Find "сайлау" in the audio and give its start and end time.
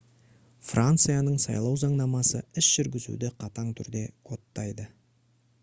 1.43-1.75